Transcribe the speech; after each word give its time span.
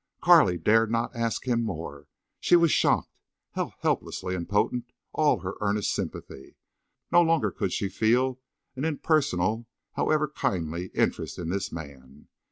Carley 0.19 0.57
dared 0.57 0.89
not 0.89 1.15
ask 1.15 1.47
him 1.47 1.61
more. 1.63 2.07
She 2.39 2.55
was 2.55 2.71
shocked. 2.71 3.19
How 3.51 3.73
helplessly 3.81 4.33
impotent 4.33 4.89
all 5.13 5.41
her 5.41 5.53
earnest 5.61 5.93
sympathy! 5.93 6.55
No 7.11 7.21
longer 7.21 7.51
could 7.51 7.71
she 7.71 7.87
feel 7.87 8.39
an 8.75 8.83
impersonal, 8.83 9.67
however 9.93 10.27
kindly, 10.27 10.87
interest 10.95 11.37
in 11.37 11.49
this 11.49 11.71
man. 11.71 12.29